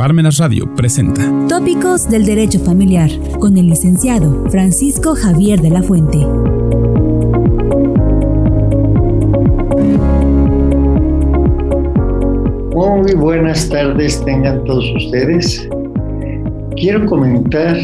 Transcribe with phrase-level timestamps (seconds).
[0.00, 6.16] Parmenas Radio presenta Tópicos del Derecho Familiar con el licenciado Francisco Javier de la Fuente.
[12.74, 15.68] Muy buenas tardes tengan todos ustedes.
[16.76, 17.76] Quiero comentar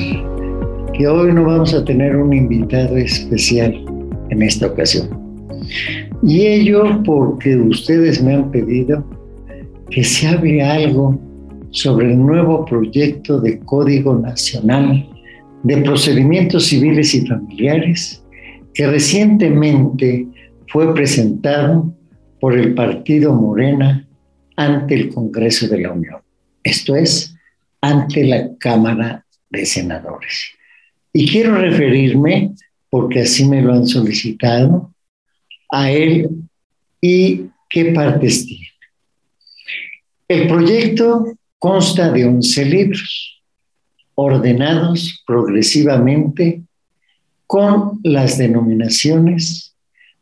[0.95, 3.75] que hoy no vamos a tener un invitado especial
[4.31, 5.11] en esta ocasión.
[6.23, 9.05] Y ello porque ustedes me han pedido
[9.91, 11.26] que se hable algo
[11.77, 15.07] sobre el nuevo proyecto de Código Nacional
[15.63, 18.25] de Procedimientos Civiles y Familiares
[18.73, 20.27] que recientemente
[20.69, 21.95] fue presentado
[22.41, 24.09] por el partido Morena
[24.57, 26.23] ante el Congreso de la Unión,
[26.63, 27.35] esto es,
[27.83, 30.53] ante la Cámara de Senadores.
[31.13, 32.55] Y quiero referirme,
[32.89, 34.95] porque así me lo han solicitado,
[35.71, 36.31] a él
[37.03, 38.69] y qué partes tiene.
[40.27, 43.43] El proyecto consta de 11 libros,
[44.15, 46.63] ordenados progresivamente
[47.45, 49.75] con las denominaciones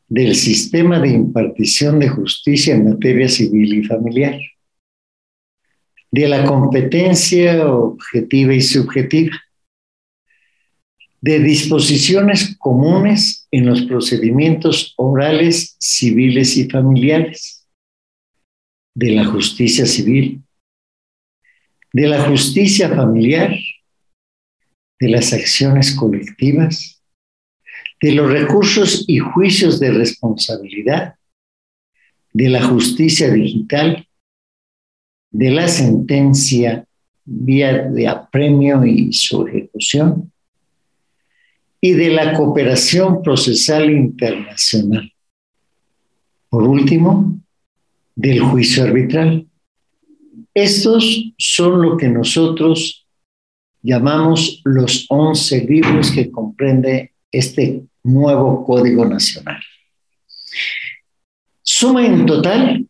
[0.08, 4.40] del sistema de impartición de justicia en materia civil y familiar,
[6.10, 9.36] de la competencia objetiva y subjetiva,
[11.20, 17.66] de disposiciones comunes en los procedimientos orales, civiles y familiares,
[18.94, 20.43] de la justicia civil,
[21.94, 23.54] de la justicia familiar,
[24.98, 27.00] de las acciones colectivas,
[28.02, 31.14] de los recursos y juicios de responsabilidad,
[32.32, 34.08] de la justicia digital,
[35.30, 36.84] de la sentencia
[37.24, 40.32] vía de apremio y su ejecución,
[41.80, 45.12] y de la cooperación procesal internacional.
[46.48, 47.38] Por último,
[48.16, 49.46] del juicio arbitral.
[50.54, 53.08] Estos son lo que nosotros
[53.82, 59.60] llamamos los 11 libros que comprende este nuevo Código Nacional.
[61.60, 62.86] Suma en total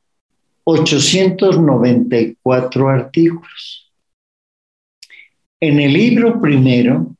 [0.65, 3.91] 894 artículos.
[5.59, 7.17] En el libro primero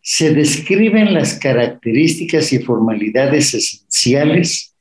[0.00, 4.74] se describen las características y formalidades esenciales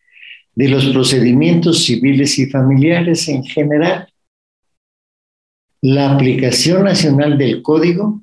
[0.56, 4.12] de los procedimientos civiles y familiares en general
[5.88, 8.22] la aplicación nacional del código,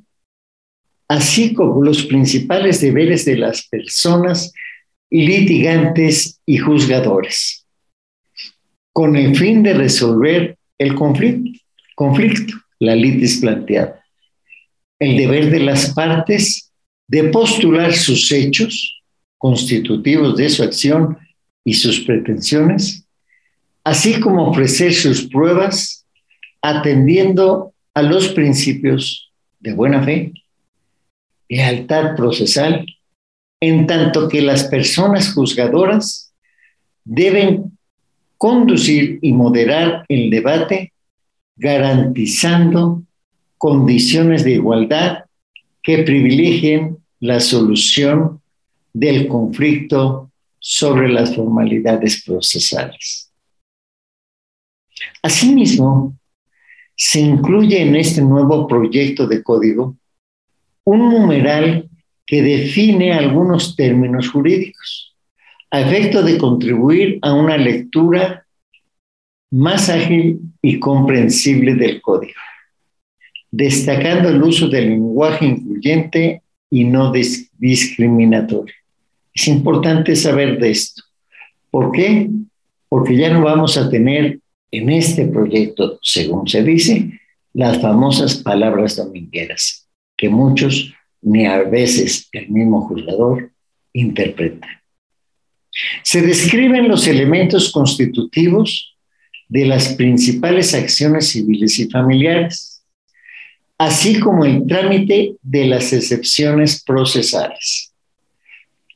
[1.09, 4.53] así como los principales deberes de las personas
[5.11, 7.65] litigantes y juzgadores,
[8.93, 14.05] con el fin de resolver el conflicto, la litis planteada.
[14.99, 16.71] El deber de las partes
[17.09, 19.03] de postular sus hechos
[19.39, 21.17] constitutivos de su acción
[21.65, 23.07] y sus pretensiones,
[23.85, 26.04] así como ofrecer sus pruebas
[26.67, 29.31] atendiendo a los principios
[29.61, 30.33] de buena fe,
[31.47, 32.87] lealtad procesal,
[33.61, 36.33] en tanto que las personas juzgadoras
[37.05, 37.77] deben
[38.39, 40.95] conducir y moderar el debate
[41.57, 43.03] garantizando
[43.59, 45.25] condiciones de igualdad
[45.83, 48.41] que privilegien la solución
[48.95, 53.31] del conflicto sobre las formalidades procesales.
[55.23, 56.15] Asimismo,
[56.97, 59.97] se incluye en este nuevo proyecto de código
[60.85, 61.89] un numeral
[62.27, 65.15] que define algunos términos jurídicos
[65.71, 68.47] a efecto de contribuir a una lectura
[69.51, 72.41] más ágil y comprensible del código,
[73.51, 78.75] destacando el uso del lenguaje incluyente y no discriminatorio.
[79.33, 81.03] Es importante saber de esto.
[81.71, 82.31] ¿Por qué?
[82.89, 84.39] Porque ya no vamos a tener
[84.79, 87.21] en este proyecto, según se dice,
[87.53, 90.93] las famosas palabras domingueras, que muchos,
[91.23, 93.53] ni a veces el mismo juzgador,
[93.93, 94.67] interpreta.
[96.03, 98.97] Se describen los elementos constitutivos
[99.49, 102.85] de las principales acciones civiles y familiares,
[103.79, 107.94] así como el trámite de las excepciones procesales.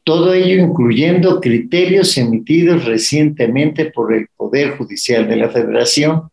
[0.09, 6.31] Todo ello incluyendo criterios emitidos recientemente por el Poder Judicial de la Federación,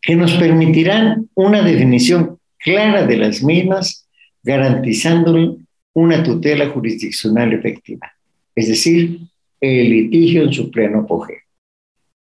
[0.00, 4.08] que nos permitirán una definición clara de las mismas,
[4.42, 5.58] garantizando
[5.92, 8.10] una tutela jurisdiccional efectiva,
[8.54, 9.18] es decir,
[9.60, 11.42] el litigio en su pleno apogeo.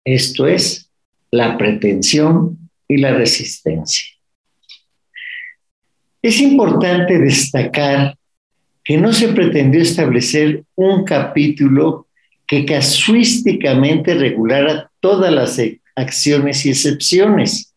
[0.03, 0.91] Esto es
[1.31, 4.03] la pretensión y la resistencia.
[6.21, 8.17] Es importante destacar
[8.85, 12.07] que no se pretendió establecer un capítulo
[12.47, 15.59] que casuísticamente regulara todas las
[15.95, 17.73] acciones y excepciones,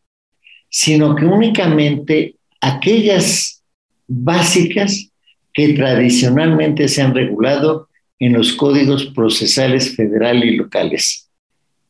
[0.69, 3.63] sino que únicamente aquellas
[4.07, 5.11] básicas
[5.55, 7.89] que tradicionalmente se han regulado
[8.19, 11.31] en los códigos procesales federal y locales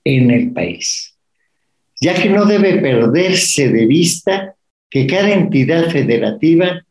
[0.05, 1.17] en el país,
[2.01, 4.55] ya que no debe perderse de vista
[4.89, 6.85] que cada entidad federativa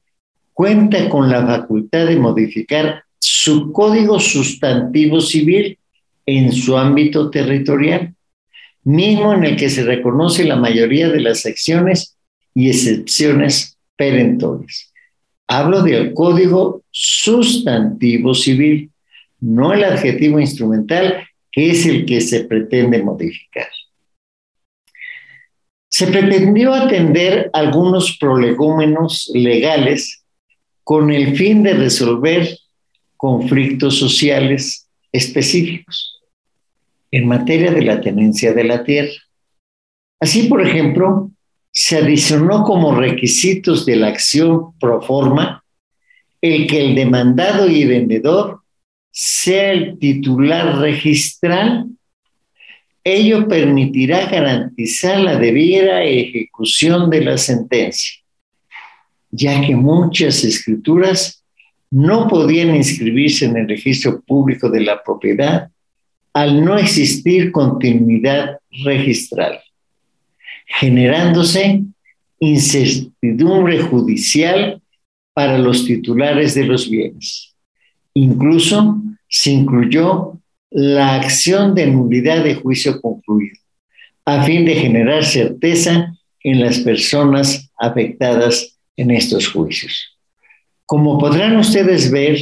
[0.58, 5.78] cuenta con la facultad de modificar su código sustantivo civil
[6.26, 8.16] en su ámbito territorial,
[8.84, 12.18] mismo en el que se reconoce la mayoría de las secciones
[12.56, 14.92] y excepciones perentorias.
[15.48, 18.90] Hablo del código sustantivo civil,
[19.40, 23.70] no el adjetivo instrumental, que es el que se pretende modificar.
[25.88, 30.24] Se pretendió atender algunos prolegómenos legales
[30.88, 32.48] con el fin de resolver
[33.18, 36.22] conflictos sociales específicos
[37.12, 39.12] en materia de la tenencia de la tierra.
[40.18, 41.30] Así, por ejemplo,
[41.74, 45.62] se adicionó como requisitos de la acción pro forma
[46.40, 48.62] el que el demandado y vendedor
[49.12, 51.88] sea el titular registral.
[53.04, 58.22] Ello permitirá garantizar la debida ejecución de la sentencia,
[59.32, 61.44] ya que muchas escrituras
[61.90, 65.70] no podían inscribirse en el registro público de la propiedad
[66.34, 69.60] al no existir continuidad registral,
[70.68, 71.84] generándose
[72.40, 74.82] incertidumbre judicial
[75.34, 77.56] para los titulares de los bienes.
[78.14, 80.40] Incluso se incluyó
[80.70, 83.58] la acción de nulidad de juicio concluido,
[84.26, 86.14] a fin de generar certeza
[86.44, 90.18] en las personas afectadas en estos juicios.
[90.86, 92.38] Como podrán ustedes ver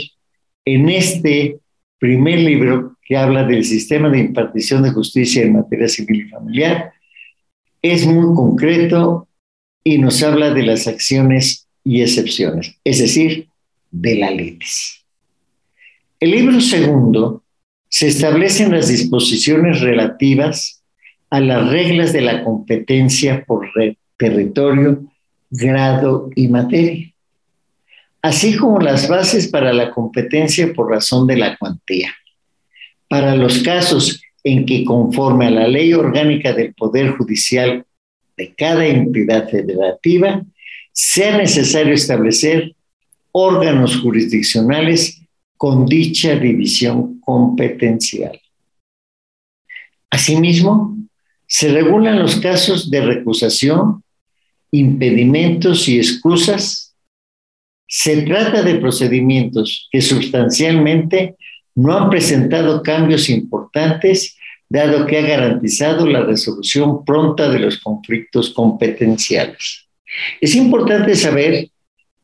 [0.66, 1.60] en este
[2.00, 6.94] primer libro que habla del sistema de impartición de justicia en materia civil y familiar,
[7.81, 9.28] es muy concreto
[9.84, 13.48] y nos habla de las acciones y excepciones, es decir,
[13.92, 15.06] de la litis.
[16.19, 17.44] El libro segundo
[17.90, 20.84] se establecen las disposiciones relativas
[21.30, 23.69] a las reglas de la competencia por
[24.18, 25.04] territorio,
[25.56, 27.16] grado y materia
[28.25, 32.12] así como las bases para la competencia por razón de la cuantía.
[33.07, 37.86] Para los casos en que conforme a la ley orgánica del Poder Judicial
[38.36, 40.42] de cada entidad federativa,
[40.92, 42.74] sea necesario establecer
[43.31, 45.22] órganos jurisdiccionales
[45.56, 48.42] con dicha división competencial.
[50.10, 50.98] Asimismo,
[51.46, 54.04] se regulan los casos de recusación,
[54.77, 56.86] impedimentos y excusas
[57.88, 61.36] se trata de procedimientos que sustancialmente
[61.75, 64.36] no han presentado cambios importantes,
[64.68, 69.88] dado que ha garantizado la resolución pronta de los conflictos competenciales.
[70.42, 71.69] Es importante saber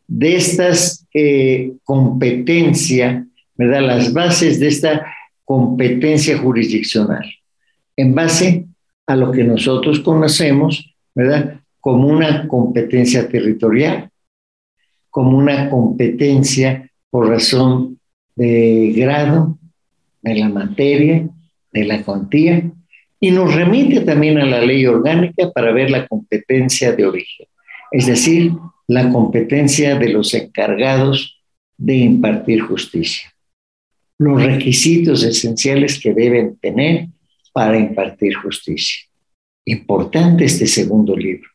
[0.07, 3.25] de estas eh, competencias,
[3.55, 3.81] ¿verdad?
[3.81, 5.05] Las bases de esta
[5.45, 7.25] competencia jurisdiccional,
[7.95, 8.65] en base
[9.07, 11.60] a lo que nosotros conocemos, ¿verdad?
[11.81, 14.09] Como una competencia territorial,
[15.09, 17.99] como una competencia por razón
[18.35, 19.57] de grado,
[20.21, 21.27] de la materia,
[21.73, 22.71] de la cuantía,
[23.19, 27.47] y nos remite también a la ley orgánica para ver la competencia de origen,
[27.91, 28.51] es decir,
[28.87, 31.39] la competencia de los encargados
[31.77, 33.33] de impartir justicia,
[34.17, 37.07] los requisitos esenciales que deben tener
[37.53, 39.07] para impartir justicia.
[39.65, 41.49] Importante este segundo libro,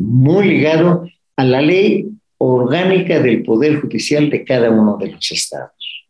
[0.00, 6.06] muy ligado a la ley orgánica del Poder Judicial de cada uno de los estados.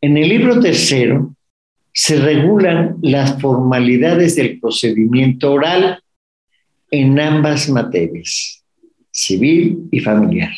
[0.00, 1.34] En el libro tercero
[1.92, 6.02] se regulan las formalidades del procedimiento oral
[6.90, 8.62] en ambas materias,
[9.10, 10.52] civil y familiar,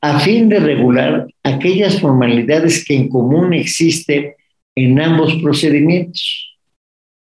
[0.00, 4.32] a fin de regular aquellas formalidades que en común existen
[4.74, 6.58] en ambos procedimientos,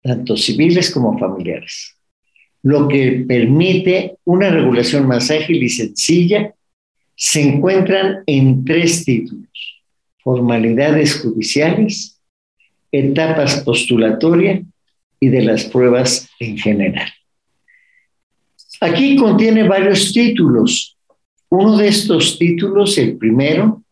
[0.02, 1.95] tanto civiles como familiares
[2.66, 6.52] lo que permite una regulación más ágil y sencilla,
[7.16, 9.84] se encuentran en tres títulos,
[10.24, 12.20] formalidades judiciales,
[12.92, 14.64] etapas postulatorias
[15.20, 17.08] y de las pruebas en general.
[18.82, 20.98] Aquí contiene varios títulos.
[21.50, 23.84] Uno de estos títulos, el primero,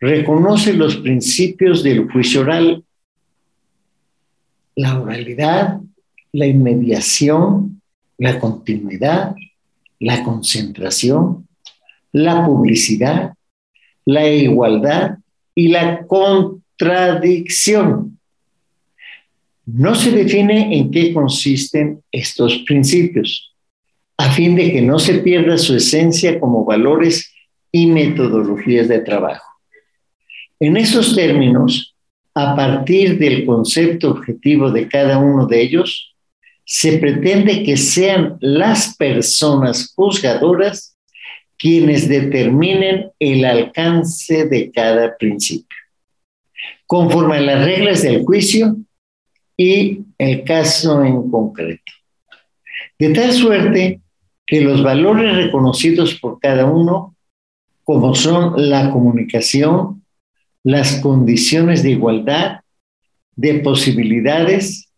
[0.00, 2.82] reconoce los principios del juicio oral,
[4.74, 5.80] la oralidad,
[6.32, 7.73] la inmediación,
[8.24, 9.36] la continuidad,
[10.00, 11.46] la concentración,
[12.10, 13.34] la publicidad,
[14.06, 15.18] la igualdad
[15.54, 18.18] y la contradicción.
[19.66, 23.52] No se define en qué consisten estos principios,
[24.16, 27.30] a fin de que no se pierda su esencia como valores
[27.70, 29.50] y metodologías de trabajo.
[30.58, 31.94] En esos términos,
[32.34, 36.13] a partir del concepto objetivo de cada uno de ellos,
[36.64, 40.96] se pretende que sean las personas juzgadoras
[41.58, 45.76] quienes determinen el alcance de cada principio,
[46.86, 48.76] conforme a las reglas del juicio
[49.56, 51.92] y el caso en concreto.
[52.98, 54.00] De tal suerte
[54.46, 57.16] que los valores reconocidos por cada uno,
[57.82, 60.02] como son la comunicación,
[60.62, 62.60] las condiciones de igualdad,
[63.36, 64.88] de posibilidades,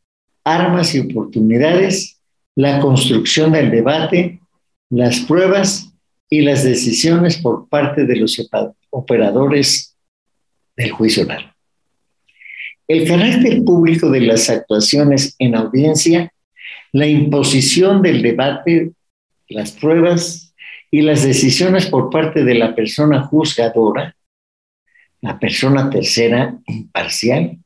[0.46, 2.18] armas y oportunidades,
[2.54, 4.40] la construcción del debate,
[4.88, 5.92] las pruebas
[6.30, 8.40] y las decisiones por parte de los
[8.90, 9.96] operadores
[10.76, 11.52] del juicio oral.
[12.88, 16.32] El carácter público de las actuaciones en audiencia,
[16.92, 18.92] la imposición del debate,
[19.48, 20.54] las pruebas
[20.90, 24.16] y las decisiones por parte de la persona juzgadora
[25.20, 27.58] la persona tercera imparcial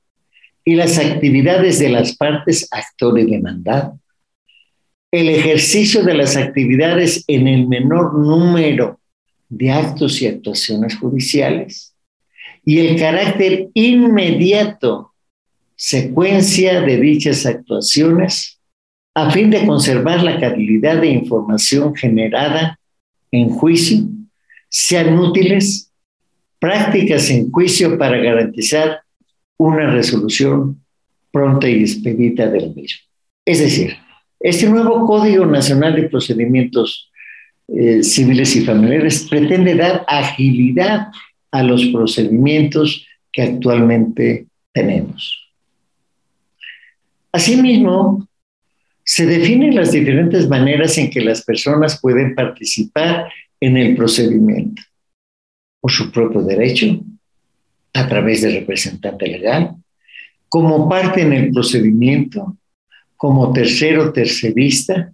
[0.65, 3.99] y las actividades de las partes actor y demandado,
[5.11, 9.01] el ejercicio de las actividades en el menor número
[9.49, 11.95] de actos y actuaciones judiciales
[12.65, 15.13] y el carácter inmediato
[15.75, 18.61] secuencia de dichas actuaciones
[19.15, 22.79] a fin de conservar la calidad de información generada
[23.33, 24.05] en juicio,
[24.69, 25.91] sean útiles
[26.59, 29.01] prácticas en juicio para garantizar
[29.61, 30.83] una resolución
[31.31, 33.01] pronta y expedita del mismo.
[33.45, 33.95] Es decir,
[34.41, 37.11] este nuevo Código Nacional de Procedimientos
[37.69, 41.09] eh, Civiles y Familiares pretende dar agilidad
[41.51, 45.53] a los procedimientos que actualmente tenemos.
[47.31, 48.27] Asimismo,
[49.05, 54.83] se definen las diferentes maneras en que las personas pueden participar en el procedimiento
[55.83, 56.99] por su propio derecho,
[57.93, 59.77] a través del representante legal,
[60.49, 62.57] como parte en el procedimiento,
[63.17, 65.13] como tercero tercerista,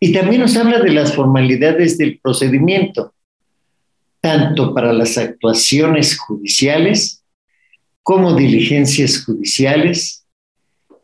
[0.00, 3.14] y también nos habla de las formalidades del procedimiento,
[4.20, 7.22] tanto para las actuaciones judiciales
[8.02, 10.24] como diligencias judiciales,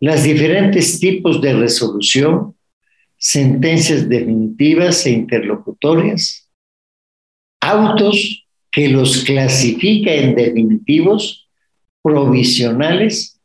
[0.00, 2.54] las diferentes tipos de resolución,
[3.18, 6.48] sentencias definitivas e interlocutorias,
[7.60, 8.43] autos
[8.74, 11.48] que los clasifica en definitivos,
[12.02, 13.40] provisionales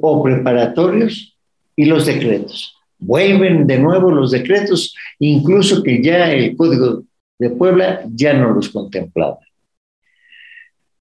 [0.00, 1.36] o preparatorios
[1.76, 2.74] y los decretos.
[2.98, 7.04] Vuelven de nuevo los decretos, incluso que ya el Código
[7.38, 9.38] de Puebla ya no los contemplaba.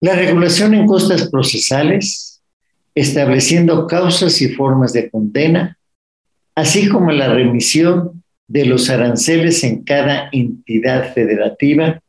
[0.02, 2.42] La regulación en costas procesales,
[2.96, 5.78] estableciendo causas y formas de condena,
[6.56, 12.02] así como la remisión de los aranceles en cada entidad federativa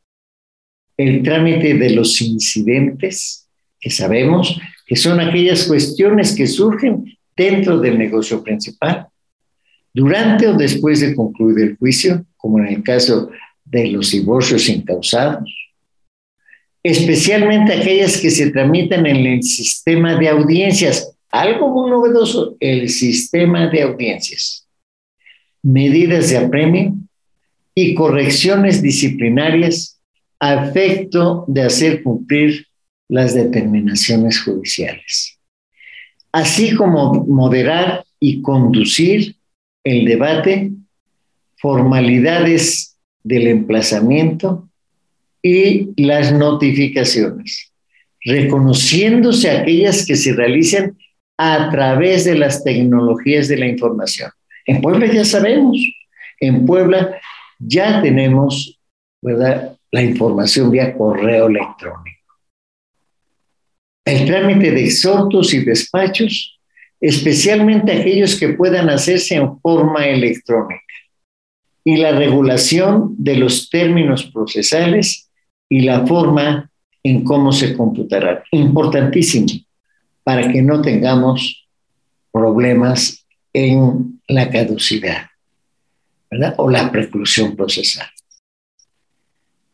[1.00, 3.49] el trámite de los incidentes,
[3.80, 9.07] que sabemos que son aquellas cuestiones que surgen dentro del negocio principal,
[9.95, 13.30] durante o después de concluir el juicio, como en el caso
[13.64, 15.50] de los divorcios incausados,
[16.83, 23.69] especialmente aquellas que se tramitan en el sistema de audiencias, algo muy novedoso, el sistema
[23.69, 24.69] de audiencias,
[25.62, 26.95] medidas de apremio
[27.75, 30.00] y correcciones disciplinarias
[30.40, 32.66] a efecto de hacer cumplir
[33.09, 35.38] las determinaciones judiciales,
[36.32, 39.37] así como moderar y conducir
[39.85, 40.73] el debate,
[41.56, 44.68] formalidades del emplazamiento
[45.42, 47.73] y las notificaciones,
[48.25, 50.97] reconociéndose aquellas que se realicen
[51.37, 54.30] a través de las tecnologías de la información.
[54.66, 55.78] En Puebla ya sabemos,
[56.38, 57.18] en Puebla
[57.59, 58.78] ya tenemos,
[59.23, 59.76] ¿verdad?
[59.90, 62.35] La información vía correo electrónico.
[64.04, 66.59] El trámite de exhortos y despachos,
[67.00, 70.82] especialmente aquellos que puedan hacerse en forma electrónica.
[71.85, 75.30] Y la regulación de los términos procesales
[75.68, 76.70] y la forma
[77.02, 78.40] en cómo se computarán.
[78.52, 79.49] Importantísimo
[80.23, 81.68] para que no tengamos
[82.30, 85.26] problemas en la caducidad
[86.30, 86.54] ¿verdad?
[86.59, 88.06] o la preclusión procesal.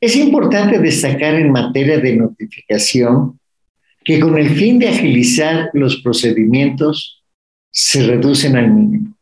[0.07, 3.41] Es importante destacar en materia de notificación
[4.05, 7.25] que con el fin de agilizar los procedimientos
[7.73, 9.17] se reducen al mínimo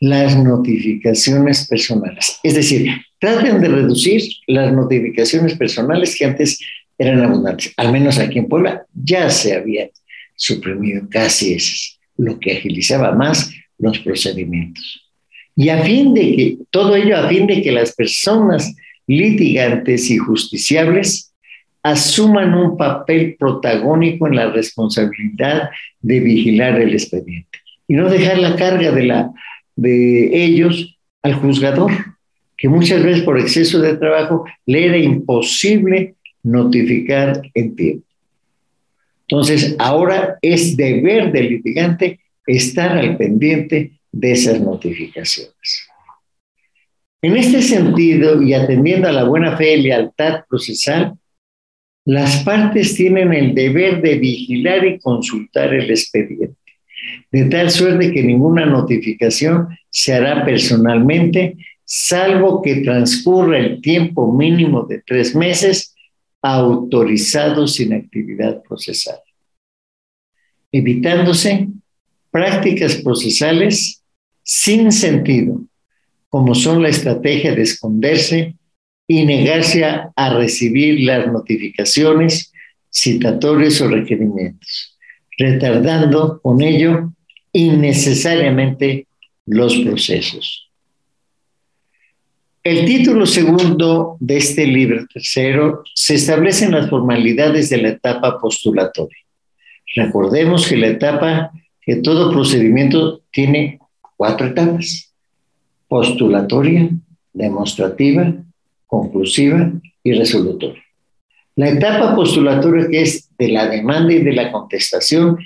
[0.00, 2.38] las notificaciones personales.
[2.42, 6.58] Es decir, traten de reducir las notificaciones personales que antes
[6.96, 7.74] eran abundantes.
[7.76, 9.90] Al menos aquí en Puebla ya se había
[10.34, 15.02] suprimido casi eso, lo que agilizaba más los procedimientos.
[15.54, 18.74] Y a fin de que, todo ello a fin de que las personas
[19.06, 21.32] litigantes y justiciables
[21.82, 25.70] asuman un papel protagónico en la responsabilidad
[26.00, 29.30] de vigilar el expediente y no dejar la carga de, la,
[29.76, 31.92] de ellos al juzgador,
[32.56, 38.06] que muchas veces por exceso de trabajo le era imposible notificar en tiempo.
[39.28, 45.88] Entonces, ahora es deber del litigante estar al pendiente de esas notificaciones.
[47.24, 51.14] En este sentido, y atendiendo a la buena fe y lealtad procesal,
[52.04, 56.54] las partes tienen el deber de vigilar y consultar el expediente,
[57.32, 64.82] de tal suerte que ninguna notificación se hará personalmente, salvo que transcurra el tiempo mínimo
[64.82, 65.94] de tres meses
[66.42, 69.20] autorizado sin actividad procesal,
[70.70, 71.68] evitándose
[72.30, 74.02] prácticas procesales
[74.42, 75.62] sin sentido,
[76.34, 78.56] como son la estrategia de esconderse
[79.06, 82.52] y negarse a, recibir las notificaciones,
[82.92, 84.98] citatorios o requerimientos,
[85.38, 87.12] retardando con ello
[87.52, 89.06] innecesariamente
[89.46, 90.68] los procesos.
[92.64, 99.20] El título segundo de este libro tercero se establecen las formalidades de la etapa postulatoria.
[99.94, 103.78] Recordemos que la etapa, que todo procedimiento tiene
[104.16, 105.13] cuatro etapas.
[105.94, 106.90] Postulatoria,
[107.32, 108.34] demostrativa,
[108.84, 109.70] conclusiva
[110.02, 110.82] y resolutoria.
[111.54, 115.38] La etapa postulatoria que es de la demanda y de la contestación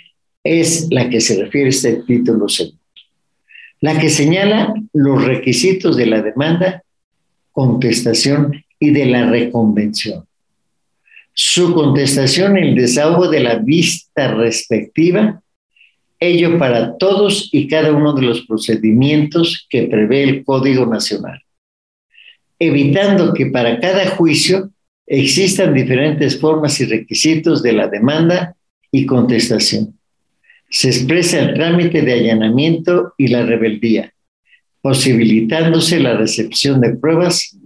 [0.42, 2.80] es la que se refiere a este título segundo.
[3.82, 6.82] La que señala los requisitos de la demanda,
[7.52, 10.24] contestación y de la reconvención.
[11.34, 15.42] Su contestación, el desahogo de la vista respectiva,
[16.20, 21.40] ello para todos y cada uno de los procedimientos que prevé el Código Nacional
[22.58, 24.70] evitando que para cada juicio
[25.06, 28.56] existan diferentes formas y requisitos de la demanda
[28.90, 29.98] y contestación.
[30.70, 34.12] Se expresa el trámite de allanamiento y la rebeldía,
[34.82, 37.56] posibilitándose la recepción de pruebas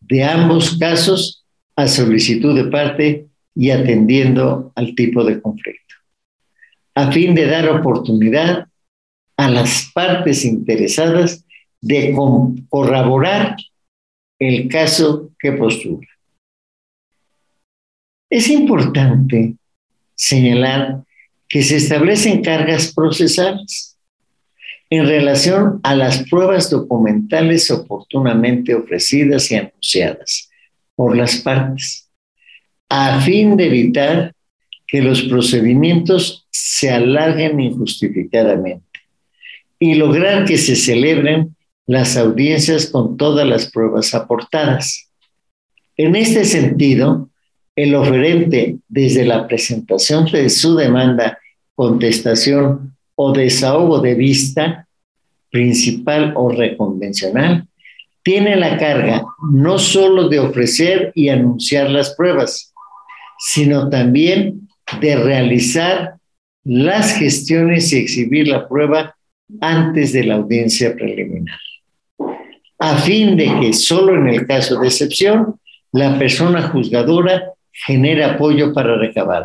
[0.00, 5.95] de ambos casos a solicitud de parte y atendiendo al tipo de conflicto,
[6.96, 8.66] a fin de dar oportunidad
[9.36, 11.44] a las partes interesadas
[11.80, 12.14] de
[12.70, 13.56] corroborar
[14.38, 16.08] el caso que postula.
[18.30, 19.56] Es importante
[20.14, 21.04] señalar
[21.48, 23.98] que se establecen cargas procesales
[24.88, 30.48] en relación a las pruebas documentales oportunamente ofrecidas y anunciadas
[30.94, 32.08] por las partes,
[32.88, 34.35] a fin de evitar
[34.86, 38.84] que los procedimientos se alarguen injustificadamente
[39.78, 45.08] y lograr que se celebren las audiencias con todas las pruebas aportadas.
[45.96, 47.30] En este sentido,
[47.74, 51.38] el oferente, desde la presentación de su demanda,
[51.74, 54.88] contestación o desahogo de vista,
[55.50, 57.66] principal o reconvencional,
[58.22, 62.74] tiene la carga no solo de ofrecer y anunciar las pruebas,
[63.38, 64.68] sino también
[65.00, 66.14] de realizar
[66.64, 69.16] las gestiones y exhibir la prueba
[69.60, 71.58] antes de la audiencia preliminar
[72.78, 75.58] a fin de que solo en el caso de excepción
[75.92, 79.44] la persona juzgadora genere apoyo para recabar,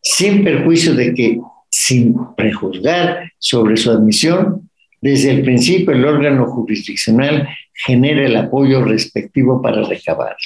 [0.00, 4.70] sin perjuicio de que, sin prejuzgar sobre su admisión,
[5.00, 10.36] desde el principio el órgano jurisdiccional genere el apoyo respectivo para recabarla.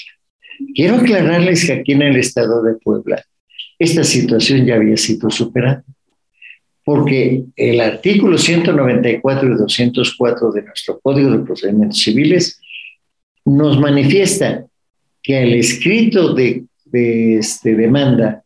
[0.74, 3.22] Quiero aclararles que aquí en el estado de Puebla
[3.78, 5.84] esta situación ya había sido superada
[6.88, 12.58] porque el artículo 194 y 204 de nuestro Código de Procedimientos Civiles
[13.44, 14.64] nos manifiesta
[15.22, 18.42] que el escrito de, este, demanda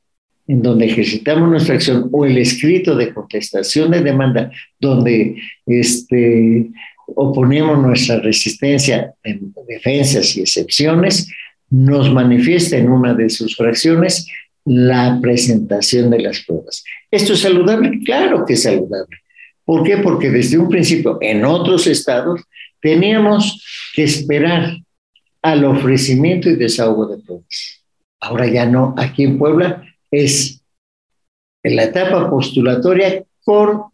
[0.49, 6.69] en donde ejercitamos nuestra acción o el escrito de contestación de demanda donde este,
[7.15, 11.31] oponemos nuestra resistencia en defensas y excepciones,
[11.71, 14.27] nos manifiesta en una de sus fracciones
[14.65, 16.85] la presentación de las pruebas.
[17.11, 18.01] ¿Esto es saludable?
[18.05, 19.19] Claro que es saludable.
[19.65, 19.99] ¿Por qué?
[19.99, 22.43] Porque desde un principio en otros estados
[22.81, 24.77] teníamos que esperar
[25.43, 27.85] al ofrecimiento y desahogo de pruebas.
[28.21, 30.63] Ahora ya no, aquí en Puebla es
[31.65, 33.85] en la etapa postulatoria con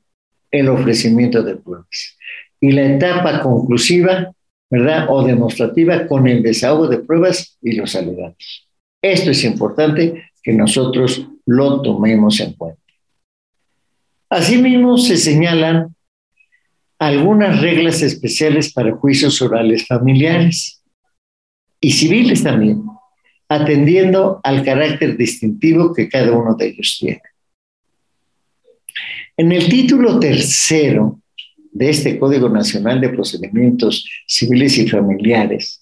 [0.50, 2.16] el ofrecimiento de pruebas
[2.60, 4.32] y la etapa conclusiva,
[4.70, 5.06] ¿verdad?
[5.08, 8.68] O demostrativa con el desahogo de pruebas y los alegatos.
[9.02, 12.82] Esto es importante que nosotros lo tomemos en cuenta.
[14.30, 15.94] Asimismo, se señalan
[16.98, 20.82] algunas reglas especiales para juicios orales familiares
[21.80, 22.82] y civiles también,
[23.48, 27.22] atendiendo al carácter distintivo que cada uno de ellos tiene.
[29.36, 31.20] En el título tercero
[31.70, 35.78] de este Código Nacional de Procedimientos Civiles y Familiares,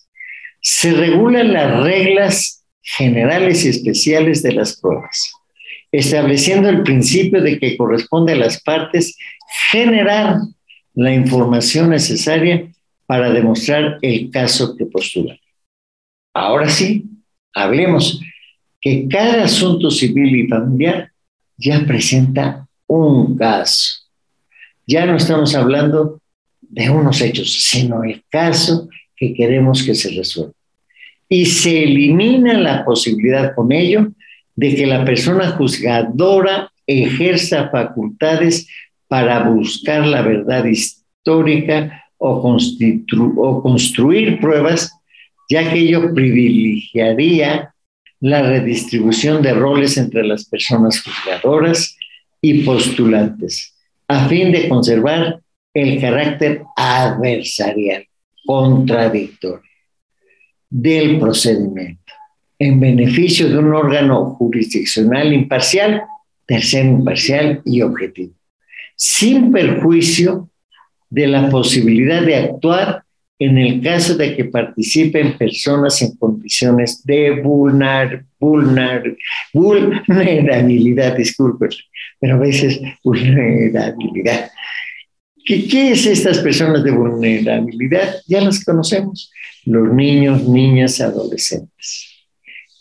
[0.60, 2.55] se regulan las reglas
[2.86, 5.32] generales y especiales de las pruebas,
[5.90, 9.16] estableciendo el principio de que corresponde a las partes
[9.70, 10.38] generar
[10.94, 12.70] la información necesaria
[13.06, 15.38] para demostrar el caso que postulan.
[16.32, 17.04] Ahora sí,
[17.52, 18.20] hablemos
[18.80, 21.10] que cada asunto civil y familiar
[21.56, 24.04] ya presenta un caso.
[24.86, 26.20] Ya no estamos hablando
[26.60, 30.52] de unos hechos, sino el caso que queremos que se resuelva.
[31.28, 34.12] Y se elimina la posibilidad con ello
[34.54, 38.68] de que la persona juzgadora ejerza facultades
[39.08, 44.92] para buscar la verdad histórica o, construir pruebas,
[45.50, 47.74] ya que ello privilegiaría
[48.20, 51.96] la redistribución de roles entre las personas juzgadoras
[52.40, 53.74] y postulantes,
[54.08, 55.40] a fin de conservar
[55.74, 58.06] el carácter adversarial,
[58.46, 59.66] contradictorio
[60.80, 62.12] del procedimiento,
[62.58, 66.02] en beneficio de un órgano jurisdiccional imparcial,
[66.46, 68.36] tercero imparcial y objetivo
[68.96, 70.48] sin perjuicio
[71.10, 73.02] de la posibilidad de actuar
[73.38, 79.16] en el caso de que participen personas en condiciones de vulner, vulner,
[79.52, 81.68] vulnerabilidad, disculpen,
[82.18, 84.50] pero a veces vulnerabilidad.
[85.46, 88.16] ¿Qué, ¿Qué es estas personas de vulnerabilidad?
[88.26, 89.30] Ya las conocemos,
[89.64, 92.08] los niños, niñas, adolescentes,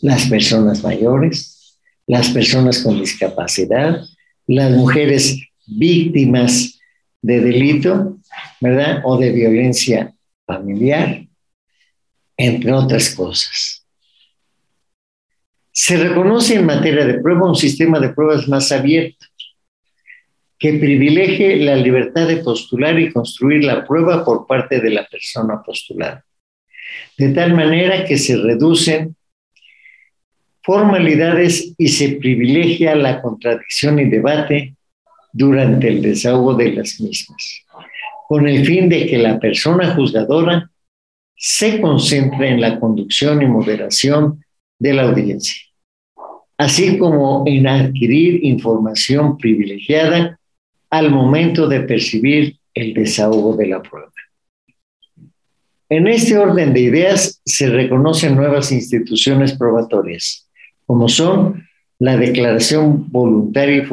[0.00, 4.00] las personas mayores, las personas con discapacidad,
[4.48, 6.80] las mujeres víctimas
[7.22, 8.18] de delito,
[8.60, 9.02] ¿verdad?
[9.04, 11.24] O de violencia familiar,
[12.36, 13.84] entre otras cosas.
[15.72, 19.26] Se reconoce en materia de prueba un sistema de pruebas más abierto,
[20.58, 25.62] que privilegie la libertad de postular y construir la prueba por parte de la persona
[25.62, 26.24] postulada,
[27.18, 29.16] de tal manera que se reducen
[30.62, 34.74] formalidades y se privilegia la contradicción y debate
[35.32, 37.62] durante el desahogo de las mismas,
[38.26, 40.70] con el fin de que la persona juzgadora
[41.36, 44.42] se concentre en la conducción y moderación
[44.78, 45.60] de la audiencia,
[46.56, 50.35] así como en adquirir información privilegiada
[50.90, 54.12] al momento de percibir el desahogo de la prueba.
[55.88, 60.48] En este orden de ideas se reconocen nuevas instituciones probatorias,
[60.84, 61.62] como son
[61.98, 63.86] la declaración voluntaria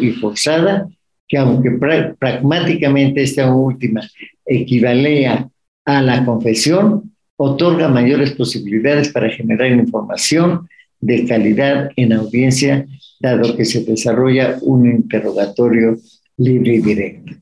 [0.00, 0.88] y, forzada,
[1.28, 1.70] que aunque
[2.18, 4.00] pragmáticamente esta última
[4.46, 5.48] equivalea
[5.84, 10.68] a la confesión, otorga mayores posibilidades para generar información
[11.00, 12.86] de calidad en audiencia,
[13.20, 15.98] dado que se desarrolla un interrogatorio
[16.36, 17.32] libre y directo.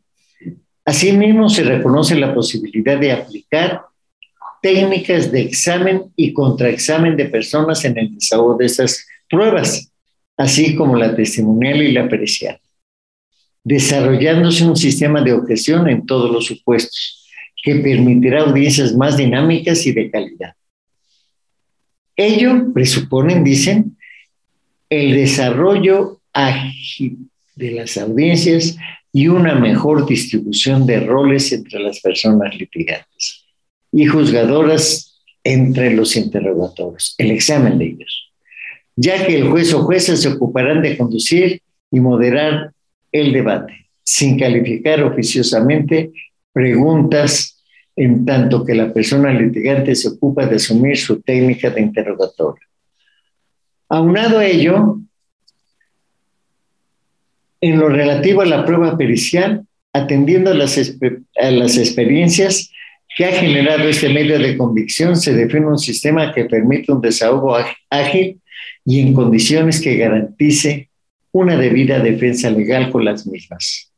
[0.84, 3.82] Asimismo, se reconoce la posibilidad de aplicar
[4.60, 9.92] técnicas de examen y contraexamen de personas en el desahogo de esas pruebas,
[10.36, 12.60] así como la testimonial y la pericial,
[13.64, 17.28] desarrollándose un sistema de objeción en todos los supuestos
[17.62, 20.54] que permitirá audiencias más dinámicas y de calidad.
[22.16, 23.96] Ello presuponen, dicen,
[24.90, 28.76] el desarrollo ágil de las audiencias
[29.12, 33.44] y una mejor distribución de roles entre las personas litigantes
[33.92, 38.32] y juzgadoras entre los interrogatorios, el examen de ellos
[38.96, 42.72] ya que el juez o jueza se ocuparán de conducir y moderar
[43.10, 46.12] el debate, sin calificar oficiosamente
[46.52, 47.62] preguntas
[47.96, 52.66] en tanto que la persona litigante se ocupa de asumir su técnica de interrogatorio.
[53.88, 55.00] Aunado a ello,
[57.62, 62.70] en lo relativo a la prueba pericial, atendiendo a las, experiencias
[63.16, 67.56] que ha generado este medio de convicción, se define un sistema que permite un desahogo
[67.88, 68.40] ágil
[68.84, 70.90] y en condiciones que garantice
[71.30, 73.92] una debida defensa legal con las mismas,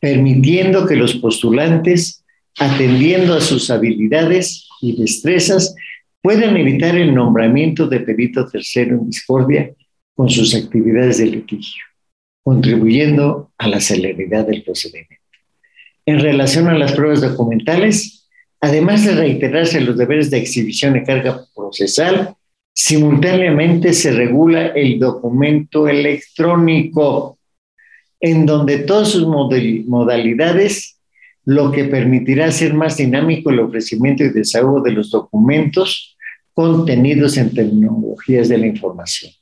[0.00, 2.24] permitiendo que los postulantes,
[2.58, 5.74] atendiendo a sus habilidades y destrezas,
[6.22, 9.70] puedan evitar el nombramiento de perito tercero en discordia
[10.14, 11.84] con sus actividades de litigio,
[12.42, 15.16] contribuyendo a la celeridad del procedimiento.
[16.06, 18.28] En relación a las pruebas documentales,
[18.60, 22.36] además de reiterarse los deberes de exhibición y carga procesal,
[22.82, 27.38] Simultáneamente se regula el documento electrónico,
[28.20, 30.98] en donde todas sus modalidades
[31.44, 36.16] lo que permitirá hacer más dinámico el ofrecimiento y desahogo de los documentos
[36.54, 39.32] contenidos en tecnologías de la información.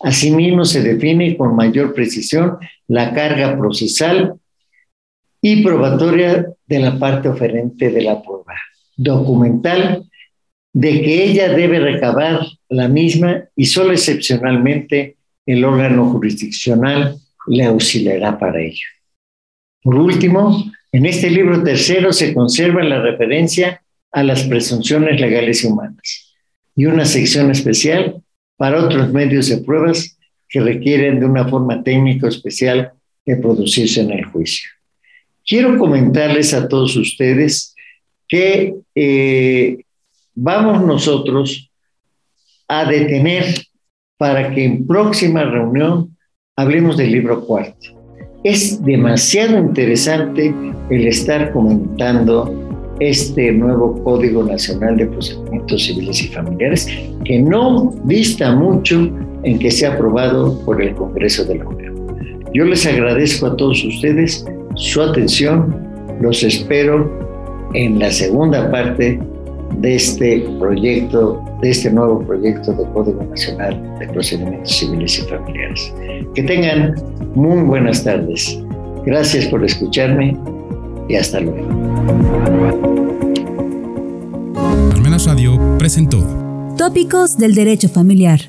[0.00, 2.56] Asimismo, se define con mayor precisión
[2.88, 4.34] la carga procesal
[5.42, 8.54] y probatoria de la parte oferente de la prueba,
[8.96, 10.04] documental,
[10.72, 17.16] de que ella debe recabar la misma y solo excepcionalmente el órgano jurisdiccional
[17.48, 18.86] le auxiliará para ello.
[19.82, 23.82] Por último, en este libro tercero se conserva la referencia
[24.12, 26.34] a las presunciones legales y humanas
[26.76, 28.22] y una sección especial
[28.60, 32.92] para otros medios de pruebas que requieren de una forma técnica especial
[33.24, 34.68] de producirse en el juicio.
[35.46, 37.74] Quiero comentarles a todos ustedes
[38.28, 39.78] que eh,
[40.34, 41.70] vamos nosotros
[42.68, 43.46] a detener
[44.18, 46.14] para que en próxima reunión
[46.54, 47.98] hablemos del libro cuarto.
[48.44, 50.54] Es demasiado interesante
[50.90, 52.69] el estar comentando
[53.00, 56.86] este nuevo Código Nacional de Procedimientos Civiles y Familiares,
[57.24, 59.10] que no dista mucho
[59.42, 61.90] en que sea aprobado por el Congreso de la Unión.
[62.52, 65.74] Yo les agradezco a todos ustedes su atención,
[66.20, 67.10] los espero
[67.74, 69.18] en la segunda parte
[69.78, 75.94] de este proyecto, de este nuevo proyecto de Código Nacional de Procedimientos Civiles y Familiares.
[76.34, 76.94] Que tengan
[77.34, 78.58] muy buenas tardes.
[79.06, 80.36] Gracias por escucharme
[81.08, 82.89] y hasta luego.
[85.26, 86.24] Radio presentó.
[86.78, 88.40] Tópicos del Derecho Familiar